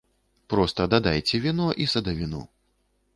[0.53, 2.41] Проста дадайце віно і садавіну.